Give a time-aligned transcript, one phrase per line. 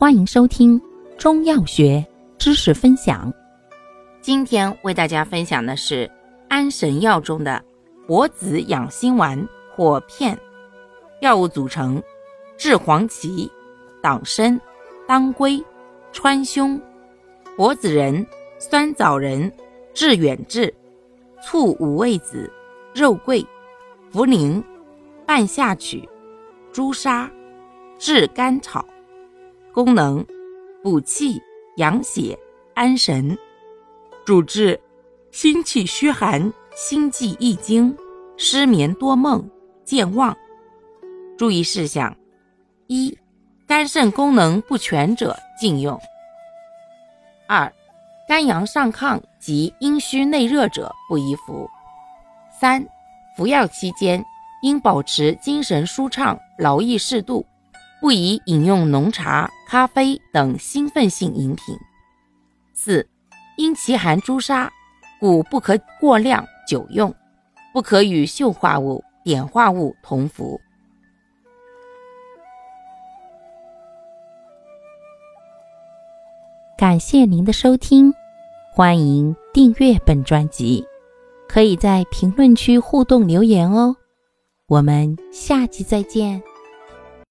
[0.00, 0.80] 欢迎收听
[1.18, 2.06] 中药学
[2.38, 3.34] 知识分享。
[4.20, 6.08] 今天为大家分享的是
[6.48, 7.60] 安神药中的
[8.06, 9.36] 柏子养心丸
[9.74, 10.38] 或片。
[11.20, 12.00] 药物组成：
[12.56, 13.50] 炙黄芪、
[14.00, 14.60] 党参、
[15.04, 15.60] 当归、
[16.12, 16.80] 川芎、
[17.56, 18.24] 柏子仁、
[18.60, 19.52] 酸枣仁、
[19.92, 20.72] 炙远志、
[21.42, 22.48] 醋五味子、
[22.94, 23.44] 肉桂、
[24.12, 24.62] 茯苓、
[25.26, 26.08] 半夏曲、
[26.70, 27.28] 朱砂、
[27.98, 28.86] 炙甘草。
[29.78, 30.26] 功能：
[30.82, 31.40] 补气、
[31.76, 32.36] 养血、
[32.74, 33.38] 安神。
[34.26, 34.80] 主治：
[35.30, 37.96] 心气虚寒、心悸易惊、
[38.36, 39.48] 失眠多梦、
[39.84, 40.36] 健忘。
[41.36, 42.12] 注意事项：
[42.88, 43.16] 一、
[43.68, 45.96] 肝肾功能不全者禁用；
[47.46, 47.72] 二、
[48.26, 51.70] 肝阳上亢及阴虚内热者不宜服；
[52.60, 52.84] 三、
[53.36, 54.24] 服药期间
[54.62, 57.46] 应保持精神舒畅，劳逸适度。
[58.00, 61.78] 不宜饮用浓茶、咖啡等兴奋性饮品。
[62.72, 63.06] 四、
[63.58, 64.72] 因其含朱砂，
[65.20, 67.14] 故不可过量久用，
[67.74, 70.58] 不可与溴化物、碘化物同服。
[76.78, 78.10] 感谢您的收听，
[78.72, 80.82] 欢迎订阅本专辑，
[81.46, 83.94] 可以在评论区互动留言哦。
[84.66, 86.42] 我们下期再见。